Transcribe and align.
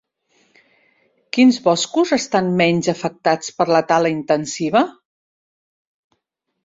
Quins 1.37 1.59
boscos 1.67 2.13
estan 2.17 2.49
menys 2.61 2.89
afectats 2.95 3.53
per 3.59 3.69
la 3.75 3.83
tala 3.93 4.13
intensiva? 4.17 4.83